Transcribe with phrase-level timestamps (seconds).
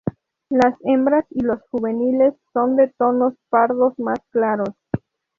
[0.49, 4.73] Las hembras y los juveniles son de tonos pardos más claros.